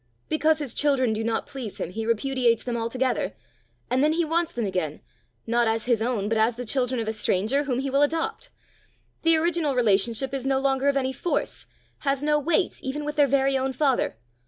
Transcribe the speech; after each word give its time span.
Because 0.29 0.57
his 0.57 0.73
children 0.73 1.13
do 1.13 1.23
not 1.23 1.45
please 1.45 1.77
him, 1.77 1.91
he 1.91 2.07
repudiates 2.07 2.63
them 2.63 2.75
altogether; 2.75 3.35
and 3.87 4.03
then 4.03 4.13
he 4.13 4.25
wants 4.25 4.51
them 4.51 4.65
again 4.65 5.01
not 5.45 5.67
as 5.67 5.85
his 5.85 6.01
own, 6.01 6.27
but 6.27 6.39
as 6.39 6.55
the 6.55 6.65
children 6.65 6.99
of 6.99 7.07
a 7.07 7.13
stranger, 7.13 7.65
whom 7.65 7.77
he 7.77 7.91
will 7.91 8.01
adopt! 8.01 8.49
The 9.21 9.37
original 9.37 9.75
relationship 9.75 10.33
is 10.33 10.43
no 10.43 10.57
longer 10.57 10.87
of 10.89 10.97
any 10.97 11.13
force 11.13 11.67
has 11.99 12.23
no 12.23 12.39
weight 12.39 12.81
even 12.81 13.05
with 13.05 13.15
their 13.15 13.27
very 13.27 13.55
own 13.55 13.73
father! 13.73 14.17